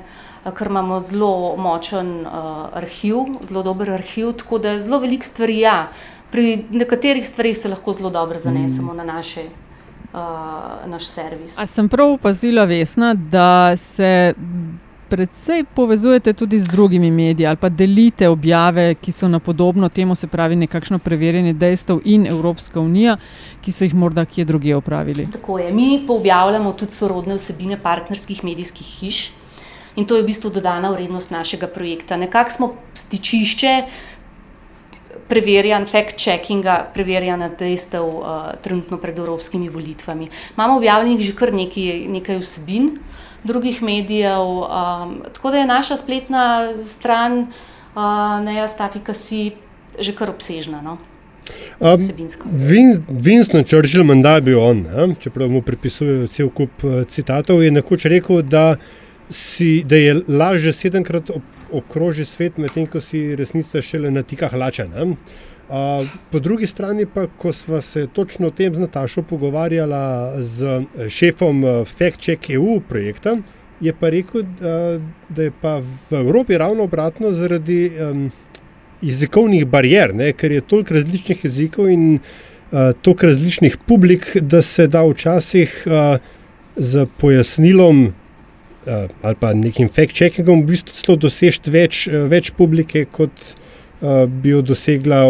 Ker 0.57 0.67
imamo 0.67 0.99
zelo 1.05 1.55
močen 1.57 2.25
arhiv, 2.25 3.35
zelo 3.45 3.61
dober 3.63 3.91
arhiv, 3.93 4.31
tako 4.39 4.57
da 4.57 4.71
je 4.73 4.79
zelo 4.87 4.97
veliko 4.99 5.25
stvari. 5.25 5.59
Ja, 5.59 5.91
pri 6.31 6.65
nekaterih 6.71 7.27
stvarih 7.27 7.57
se 7.57 7.69
lahko 7.69 7.93
zelo 7.93 8.09
dobro 8.09 8.37
zanesemo 8.39 8.93
mm. 8.93 8.97
na 8.97 9.03
naše, 9.03 9.43
uh, 10.13 10.19
naš 10.85 11.05
servis. 11.05 11.59
A 11.59 11.65
sem 11.65 11.89
prav 11.89 12.13
opazila, 12.13 12.63
Vesna, 12.63 13.13
da 13.13 13.77
se 13.77 14.33
predvsej 15.11 15.63
povezujete 15.75 16.33
tudi 16.33 16.59
z 16.59 16.71
drugimi 16.71 17.11
mediji 17.11 17.47
ali 17.47 17.57
pa 17.59 17.69
delite 17.69 18.29
objave, 18.29 18.95
ki 18.95 19.11
so 19.11 19.27
na 19.27 19.39
podobno 19.39 19.89
temo, 19.89 20.15
se 20.15 20.27
pravi, 20.27 20.55
nekakšno 20.55 20.99
preverjanje 20.99 21.53
dejstev 21.53 21.99
in 22.05 22.27
Evropska 22.27 22.79
unija, 22.79 23.17
ki 23.61 23.71
so 23.71 23.83
jih 23.83 23.95
morda 23.95 24.25
kje 24.25 24.45
drugje 24.45 24.75
opravili. 24.75 25.27
Tako 25.33 25.59
je. 25.59 25.73
Mi 25.73 26.05
objavljamo 26.07 26.71
tudi 26.73 26.95
sorodne 26.95 27.35
vsebine 27.35 27.79
partnerskih 27.81 28.43
medijskih 28.43 28.87
hiš. 28.87 29.31
In 29.95 30.07
to 30.07 30.15
je 30.15 30.23
v 30.23 30.29
bistvu 30.31 30.49
dodana 30.49 30.93
vrednost 30.95 31.31
našega 31.31 31.67
projekta. 31.67 32.17
Nekako 32.17 32.51
smo 32.51 32.73
stičišče, 32.95 33.73
preverjanj, 35.31 35.87
fact-checkinga, 35.87 36.77
preverjanja 36.93 37.49
dejstev 37.59 38.03
uh, 38.03 38.41
trenutno 38.63 38.99
pred 38.99 39.19
evropskimi 39.19 39.69
volitvami. 39.71 40.27
Imamo 40.57 40.77
objavljenih 40.77 41.25
že 41.29 41.35
kar 41.39 41.53
nekaj, 41.55 42.05
nekaj 42.11 42.41
vsebin 42.43 42.91
drugih 43.43 43.81
medijev, 43.83 44.41
um, 44.41 45.15
tako 45.33 45.51
da 45.51 45.57
je 45.57 45.69
naša 45.69 45.97
spletna 45.97 46.73
stran 46.89 47.39
uh, 47.41 48.43
nejastafi.si 48.43 49.51
že 49.99 50.15
kar 50.15 50.29
obsežna. 50.29 50.81
No? 50.81 50.97
Um, 51.79 52.07
Winston 53.09 53.63
Churchill, 53.63 54.03
menda 54.03 54.35
je 54.35 54.41
bil 54.41 54.59
on, 54.59 54.83
ne? 54.83 55.15
čeprav 55.19 55.49
mu 55.49 55.61
pripisujejo 55.61 56.27
cel 56.27 56.49
kup 56.49 56.83
uh, 56.83 57.01
citatov, 57.09 57.63
je 57.63 57.71
nekoč 57.71 58.05
rekel, 58.05 58.41
da, 58.41 58.75
si, 59.29 59.81
da 59.83 59.95
je 59.95 60.21
lažje 60.27 60.73
sedemkrat 60.73 61.31
obkroži 61.71 62.25
svet, 62.25 62.57
medtem 62.57 62.87
ko 62.87 63.01
si 63.01 63.35
resnica 63.35 63.81
šele 63.81 64.11
na 64.11 64.23
tikah 64.23 64.53
lača. 64.53 64.87
Uh, 65.71 66.07
po 66.31 66.39
drugi 66.39 66.67
strani 66.67 67.05
pa, 67.05 67.27
ko 67.37 67.53
smo 67.53 67.81
se 67.81 68.07
točno 68.13 68.47
o 68.47 68.51
tem 68.51 68.75
z 68.75 68.79
Natašo 68.79 69.23
pogovarjali 69.23 70.43
z 70.43 70.63
eh, 70.63 71.09
šefom 71.09 71.63
eh, 71.65 71.85
FactCheck 71.85 72.49
EU 72.49 72.79
projekta, 72.89 73.37
je 73.81 73.93
pa 73.93 74.09
rekel, 74.09 74.41
uh, 74.41 75.01
da 75.29 75.43
je 75.43 75.51
pa 75.61 75.77
v 76.09 76.19
Evropi 76.19 76.57
ravno 76.57 76.83
obratno 76.83 77.31
zaradi 77.31 77.91
um, 77.95 78.31
jezikovnih 79.01 79.65
barijer, 79.65 80.15
ne, 80.15 80.33
ker 80.33 80.51
je 80.51 80.61
toliko 80.61 80.93
različnih 80.93 81.45
jezikov 81.45 81.89
in 81.89 82.19
uh, 82.19 82.91
toliko 83.01 83.25
različnih 83.25 83.77
publik, 83.87 84.37
da 84.37 84.61
se 84.61 84.87
da 84.87 85.05
včasih 85.07 85.83
uh, 85.87 86.19
z 86.75 87.07
pojasnilom 87.17 88.11
ali 88.87 89.35
pa 89.39 89.53
nekim 89.53 89.89
fact-checkingom, 89.89 90.63
v 90.63 90.73
bistvu 90.73 90.95
celo 90.97 91.17
dosežeti 91.21 91.73
več, 91.73 92.05
uh, 92.09 92.25
več 92.31 92.51
publike, 92.57 93.05
kot 93.05 93.33
uh, 93.43 94.25
bi 94.25 94.55
jo 94.55 94.63
dosegla 94.65 95.23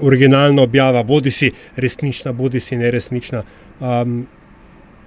originalna 0.00 0.62
objava, 0.62 1.02
bodi 1.02 1.34
si 1.34 1.52
resnična, 1.76 2.32
bodi 2.32 2.60
si 2.60 2.78
neresnična. 2.78 3.42
Um, 3.80 4.22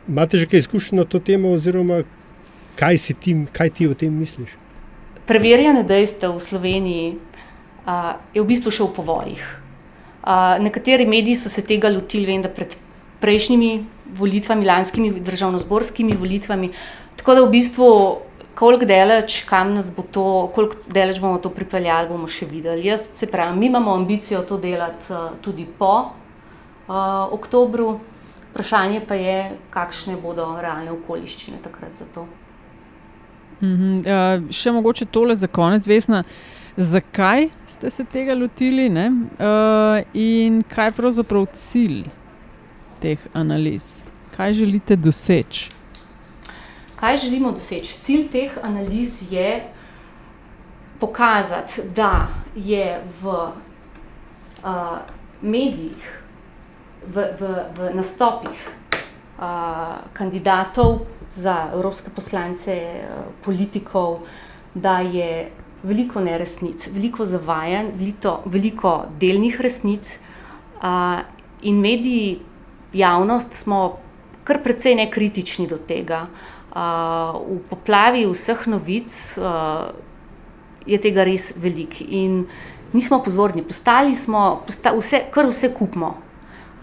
Imate 0.06 0.38
že 0.38 0.46
kaj 0.46 0.60
izkušeno 0.60 1.08
to 1.10 1.18
temo, 1.18 1.50
oziroma 1.58 2.04
kaj, 2.78 3.00
ti, 3.18 3.34
kaj 3.52 3.70
ti 3.74 3.88
o 3.90 3.96
tem 3.98 4.14
misliš? 4.14 4.52
Preverjanje 5.26 5.82
dejstev 5.90 6.36
v 6.36 6.44
Sloveniji 6.46 7.08
uh, 7.16 8.14
je 8.36 8.44
v 8.44 8.46
bistvu 8.46 8.70
še 8.70 8.86
v 8.86 8.94
povojih. 8.94 9.46
Uh, 10.26 10.62
nekateri 10.62 11.08
mediji 11.10 11.40
so 11.42 11.50
se 11.50 11.66
tega 11.66 11.90
lotili, 11.90 12.30
vem, 12.30 12.44
da 12.46 12.54
pred 12.54 12.78
prejšnjimi 13.22 13.72
volitvami, 14.18 14.66
lanskimi 14.66 15.10
državno-zborskimi 15.26 16.18
volitvami, 16.18 16.70
Tako 17.16 17.36
da 17.36 17.42
v 17.46 17.50
bistvu, 17.50 17.90
koliko 18.56 18.86
deleč, 18.86 19.44
kam 19.50 19.74
nas 19.76 19.92
bo 19.96 20.04
to, 20.04 20.26
koliko 20.56 20.76
deleč 20.88 21.20
bomo 21.20 21.40
to 21.44 21.50
pripeljali, 21.50 22.10
bomo 22.10 22.28
še 22.32 22.48
videli. 22.50 22.88
Jaz 22.88 23.08
se 23.16 23.30
pravim, 23.32 23.60
mi 23.60 23.70
imamo 23.72 23.94
ambicijo 23.96 24.42
to 24.48 24.58
delati 24.58 25.12
uh, 25.14 25.32
tudi 25.42 25.68
po 25.80 25.94
uh, 26.02 26.96
oktobru, 27.36 28.00
vprašanje 28.52 29.02
pa 29.08 29.16
je, 29.20 29.40
kakšne 29.70 30.18
bodo 30.22 30.48
realne 30.62 30.92
okoliščine 30.96 31.62
takrat 31.64 31.98
za 32.00 32.06
to. 32.14 32.28
Mm 33.62 33.76
-hmm. 33.76 33.98
uh, 34.04 34.52
še 34.52 34.72
mogoče 34.72 35.06
tole 35.06 35.36
za 35.36 35.48
konec, 35.48 35.88
Vesna. 35.88 36.24
Zakaj 36.78 37.48
ste 37.66 37.90
se 37.90 38.04
tega 38.04 38.34
lotili 38.34 38.90
uh, 38.90 40.04
in 40.14 40.64
kaj 40.64 40.88
je 40.88 40.92
pravzaprav 40.92 41.46
cilj 41.54 42.04
teh 43.00 43.20
analiz? 43.34 44.04
Kaj 44.36 44.54
želite 44.54 44.96
doseči? 44.96 45.72
Kaj 46.96 47.18
želimo 47.18 47.52
doseči? 47.52 47.94
Cilj 47.94 48.28
teh 48.32 48.52
analiz 48.64 49.32
je 49.32 49.64
pokazati, 51.00 51.82
da 51.96 52.28
je 52.56 53.02
v 53.22 53.28
uh, 53.28 54.72
medijih, 55.42 56.22
v, 57.08 57.26
v, 57.40 57.50
v 57.78 57.90
nastopih 57.96 58.56
uh, 58.56 59.44
kandidatov 60.14 61.04
za 61.32 61.70
evropske 61.74 62.10
poslance, 62.16 62.80
uh, 62.80 63.28
politikov, 63.44 64.24
da 64.74 65.00
je 65.00 65.52
veliko 65.84 66.22
neresnic, 66.22 66.88
veliko 66.94 67.26
zavajanj, 67.26 67.92
veliko, 68.00 68.40
veliko 68.46 68.96
delnih 69.20 69.62
resnic. 69.62 70.20
Uh, 70.80 71.20
in 71.62 71.76
mediji, 71.76 72.40
javnost 72.94 73.54
smo 73.54 73.98
kar 74.44 74.64
precej 74.64 74.96
nekritični 74.96 75.68
do 75.68 75.78
tega. 75.78 76.28
Uh, 76.32 76.55
v 76.76 77.60
poplavi 77.70 78.26
vseh 78.28 78.68
novic 78.68 79.14
uh, 79.40 79.96
je 80.86 81.00
tega 81.00 81.24
res 81.24 81.54
veliko 81.56 82.04
in 82.04 82.44
nismo 82.94 83.22
pozorni, 83.24 83.64
postali 83.64 84.16
smo, 84.16 84.62
posta, 84.68 84.92
vse, 84.96 85.26
kar 85.32 85.48
vse 85.48 85.72
kupimo. 85.74 86.16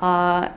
Uh, 0.00 0.49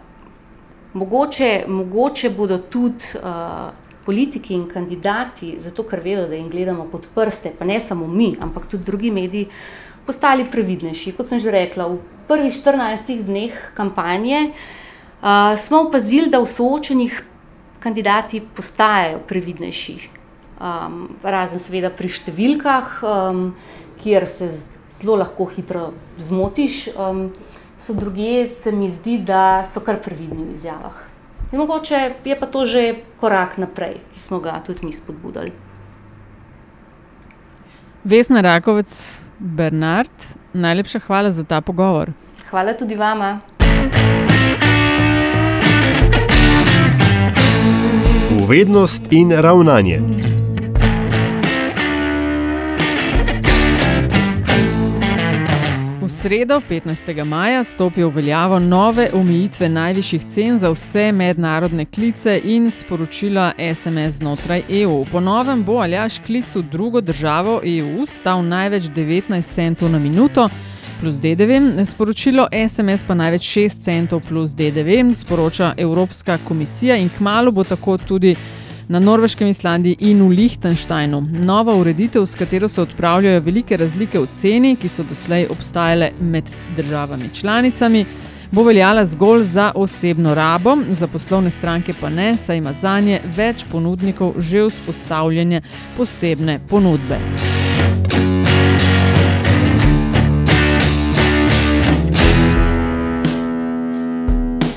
mogoče, 0.96 1.66
mogoče 1.68 2.32
bodo 2.32 2.58
tudi 2.58 3.20
uh, 3.20 3.76
politiki 4.06 4.54
in 4.54 4.70
kandidati, 4.72 5.56
zato 5.60 5.84
ker 5.84 6.00
vedo, 6.04 6.28
da 6.30 6.36
jim 6.36 6.50
gledamo 6.50 6.88
pod 6.92 7.08
prste, 7.16 7.52
pa 7.60 7.66
ne 7.66 7.80
samo 7.80 8.08
mi, 8.08 8.36
ampak 8.42 8.70
tudi 8.72 8.88
drugi 8.88 9.12
mediji, 9.12 9.50
postali 10.06 10.46
previdnejši. 10.52 11.12
Kot 11.18 11.28
sem 11.28 11.44
že 11.44 11.52
rekla, 11.52 11.90
v 11.92 12.00
prvih 12.28 12.54
14 12.56 13.24
dneh 13.28 13.56
kampanje 13.76 14.52
uh, 14.52 15.60
smo 15.60 15.90
opazili, 15.90 16.30
da 16.32 16.40
v 16.40 16.48
soočenih 16.48 17.24
kandidati 17.86 18.42
postajajo 18.42 19.20
previdnejši. 19.30 19.98
Um, 20.56 21.10
razen 21.22 21.62
seveda 21.62 21.92
pri 21.94 22.10
številkah, 22.10 23.02
um, 23.06 23.44
kjer 24.02 24.26
se 24.32 24.50
zelo 24.98 25.20
lahko 25.22 25.46
hitro 25.52 25.92
zmotiš, 26.18 26.88
um, 26.96 27.28
so 27.84 27.94
druge, 27.94 28.48
se 28.50 28.74
mi 28.74 28.90
zdi, 28.90 29.20
da 29.22 29.66
so 29.70 29.84
kar 29.86 30.00
previdni 30.02 30.48
v 30.48 30.56
izjavah. 30.56 30.98
In 31.52 31.62
mogoče 31.62 32.02
je 32.26 32.40
pa 32.40 32.50
to 32.50 32.66
že 32.66 33.04
korak 33.22 33.60
naprej, 33.62 34.00
ki 34.16 34.20
smo 34.20 34.42
ga 34.42 34.58
tudi 34.66 34.88
mi 34.88 34.94
spodbudili. 34.96 35.54
Vesna 38.06 38.42
Rakovec, 38.42 38.90
Bernard, 39.40 40.30
najlepša 40.54 41.06
hvala 41.06 41.32
za 41.32 41.44
ta 41.44 41.62
pogovor. 41.62 42.14
Hvala 42.50 42.74
tudi 42.74 42.96
vama. 42.96 43.42
Uvednost 48.46 49.02
in 49.10 49.32
ravnanje. 49.32 50.02
V 56.02 56.10
sredo, 56.10 56.62
15. 56.70 57.24
maja, 57.24 57.64
stopijo 57.64 58.10
v 58.10 58.16
veljavo 58.16 58.60
nove 58.60 59.10
omejitve 59.14 59.70
najvišjih 59.70 60.26
cen 60.26 60.58
za 60.58 60.70
vse 60.70 61.12
mednarodne 61.12 61.86
klice 61.86 62.42
in 62.44 62.72
sporočila 62.72 63.52
SMS 63.76 64.14
znotraj 64.22 64.62
EU. 64.70 65.06
Po 65.12 65.20
novem 65.20 65.64
bo 65.64 65.80
aljaš 65.82 66.20
klic 66.20 66.56
v 66.56 66.62
drugo 66.72 67.02
državo 67.02 67.62
EU 67.64 68.06
stal 68.06 68.46
največ 68.46 68.84
19 68.84 69.52
centov 69.52 69.90
na 69.90 70.00
minuto. 70.00 70.50
Plus 71.00 71.16
DDV, 71.16 71.86
sporočilo 71.86 72.48
SMS 72.70 73.04
pa 73.04 73.14
največ 73.14 73.44
6 73.58 73.82
centov 73.84 74.22
plus 74.28 74.56
DDV, 74.56 75.14
sporoča 75.14 75.74
Evropska 75.78 76.38
komisija 76.48 76.96
in 76.96 77.10
kmalo 77.18 77.52
bo 77.52 77.64
tako 77.64 77.98
tudi 77.98 78.36
na 78.88 79.00
Norveškem, 79.00 79.48
Islandiji 79.48 79.96
in 80.00 80.22
v 80.22 80.30
Liechtensteinu. 80.30 81.22
Nova 81.22 81.76
ureditev, 81.76 82.26
s 82.26 82.36
katero 82.36 82.68
se 82.68 82.82
odpravljajo 82.82 83.42
velike 83.42 83.78
razlike 83.78 84.20
v 84.20 84.28
ceni, 84.32 84.76
ki 84.76 84.90
so 84.90 85.04
doslej 85.04 85.48
obstajale 85.50 86.12
med 86.22 86.50
državami 86.76 87.30
članicami, 87.34 88.06
bo 88.52 88.64
veljala 88.64 89.06
zgolj 89.06 89.44
za 89.44 89.72
osebno 89.76 90.36
rabo, 90.36 90.78
za 90.90 91.08
poslovne 91.08 91.52
stranke 91.52 91.94
pa 92.02 92.10
ne, 92.10 92.38
saj 92.38 92.58
ima 92.58 92.74
za 92.74 93.00
nje 93.00 93.22
več 93.36 93.66
ponudnikov 93.72 94.34
že 94.38 94.70
vzpostavljene 94.70 95.62
posebne 95.98 96.60
ponudbe. 96.70 97.20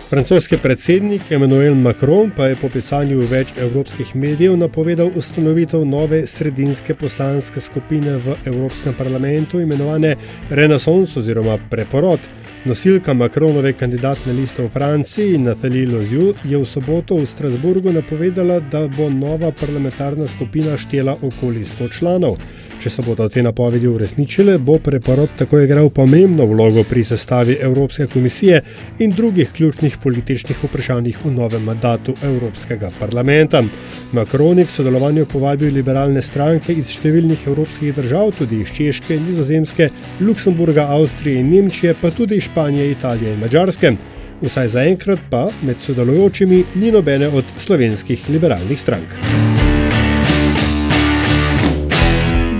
Francoski 0.08 0.56
predsednik 0.56 1.22
Emmanuel 1.30 1.74
Macron 1.74 2.30
pa 2.36 2.46
je 2.48 2.56
po 2.56 2.68
pisanju 2.72 3.26
več 3.28 3.50
evropskih 3.60 4.14
medijev 4.16 4.54
napovedal 4.56 5.10
ustanovitev 5.20 5.82
nove 5.84 6.22
sredinske 6.26 6.94
poslanske 6.96 7.60
skupine 7.60 8.14
v 8.16 8.36
Evropskem 8.48 8.94
parlamentu, 8.96 9.60
imenovane 9.60 10.14
Renaissance 10.48 11.18
oziroma 11.20 11.58
Preporod. 11.70 12.24
Nosilka 12.64 13.12
Macronove 13.14 13.74
kandidatne 13.76 14.32
liste 14.32 14.64
v 14.64 14.70
Franciji, 14.72 15.38
Nathalie 15.38 15.86
Loziu, 15.86 16.32
je 16.44 16.56
v 16.56 16.64
soboto 16.64 17.20
v 17.20 17.28
Strasburgu 17.28 17.92
napovedala, 17.92 18.58
da 18.60 18.86
bo 18.88 19.10
nova 19.12 19.52
parlamentarna 19.52 20.24
skupina 20.28 20.78
štela 20.80 21.18
okoli 21.20 21.68
100 21.68 21.92
članov. 21.98 22.40
Če 22.78 22.92
se 22.94 23.02
bodo 23.02 23.26
te 23.26 23.42
napovedi 23.42 23.88
uresničile, 23.90 24.52
bo 24.62 24.76
preporod 24.78 25.32
tako 25.38 25.58
igral 25.64 25.88
pomembno 25.90 26.44
vlogo 26.46 26.84
pri 26.86 27.02
sestavi 27.04 27.56
Evropske 27.60 28.06
komisije 28.12 28.60
in 29.02 29.10
drugih 29.18 29.50
ključnih 29.56 29.96
političnih 30.02 30.60
vprašanjih 30.62 31.18
v 31.24 31.32
novem 31.34 31.66
mandatu 31.66 32.14
Evropskega 32.22 32.92
parlamenta. 33.00 33.64
Macron 34.12 34.62
je 34.62 34.68
k 34.68 34.76
sodelovanju 34.76 35.26
povabil 35.26 35.74
liberalne 35.74 36.22
stranke 36.22 36.72
iz 36.72 36.94
številnih 36.94 37.48
evropskih 37.50 37.98
držav, 37.98 38.30
tudi 38.38 38.62
iz 38.62 38.70
Češke, 38.76 39.18
Nizozemske, 39.26 39.90
Luksemburga, 40.22 40.86
Avstrije 40.94 41.42
in 41.42 41.50
Nemčije, 41.50 41.98
pa 41.98 42.14
tudi 42.14 42.38
iz 42.38 42.46
Španije, 42.46 42.92
Italije 42.94 43.34
in 43.34 43.42
Mačarske. 43.42 43.96
Vsaj 44.38 44.76
zaenkrat 44.76 45.26
pa 45.32 45.48
med 45.66 45.82
sodelujočimi 45.82 46.62
ni 46.78 46.94
nobene 46.94 47.26
od 47.26 47.56
slovenskih 47.58 48.30
liberalnih 48.30 48.78
strank. 48.78 49.57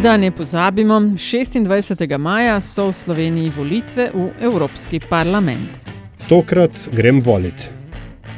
Da 0.03 0.17
ne 0.17 0.31
pozabimo, 0.31 0.95
26. 0.95 2.19
maja 2.19 2.61
so 2.61 2.89
v 2.89 2.93
Sloveniji 2.93 3.53
volitve 3.57 4.11
v 4.15 4.31
Evropski 4.41 5.01
parlament. 5.01 5.69
Tokrat 6.29 6.89
grem 6.93 7.21
volit. 7.21 7.71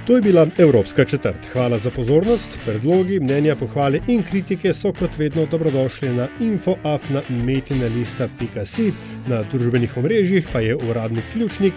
To 0.06 0.16
je 0.16 0.22
bila 0.22 0.46
Evropska 0.58 1.04
četrt. 1.04 1.36
Hvala 1.52 1.78
za 1.78 1.90
pozornost. 1.90 2.48
Predlogi, 2.64 3.20
mnenja, 3.20 3.56
pohvale 3.56 4.00
in 4.08 4.22
kritike 4.22 4.74
so 4.74 4.92
kot 4.92 5.18
vedno 5.18 5.46
dobrodošli 5.46 6.08
na 6.16 6.28
infoafnametinalista.si, 6.40 8.92
na 9.28 9.42
družbenih 9.52 9.96
omrežjih 9.96 10.48
pa 10.52 10.60
je 10.60 10.76
uradni 10.76 11.22
ključnik 11.32 11.74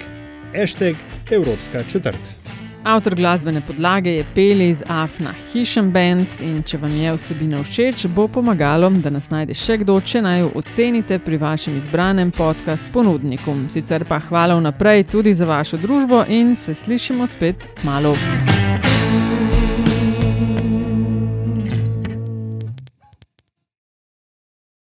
hashtag 0.56 0.96
Evropska 1.32 1.84
četrt. 1.92 2.54
Avtor 2.84 3.16
glasbene 3.16 3.62
podlage 3.68 4.12
je 4.12 4.26
Peli 4.36 4.70
iz 4.70 4.84
Afna 4.88 5.34
Hišem 5.54 5.92
Band 5.92 6.28
in 6.42 6.64
če 6.68 6.78
vam 6.78 6.96
je 6.98 7.14
vsebina 7.16 7.62
všeč, 7.64 8.08
bo 8.12 8.28
pomagalo, 8.28 8.90
da 9.00 9.10
nas 9.10 9.30
najde 9.32 9.56
še 9.56 9.78
kdo, 9.86 10.02
če 10.04 10.22
naj 10.26 10.40
jo 10.42 10.50
ocenite 10.60 11.20
pri 11.24 11.40
vašem 11.40 11.78
izbranem 11.80 12.34
podcast 12.36 12.92
ponudniku. 12.92 13.56
Sicer 13.72 14.04
pa 14.10 14.20
hvala 14.28 14.60
vnaprej 14.60 15.08
tudi 15.16 15.32
za 15.34 15.48
vašo 15.48 15.80
družbo 15.80 16.26
in 16.28 16.58
se 16.60 16.76
slišimo 16.76 17.28
spet 17.28 17.70
malo. 17.88 18.18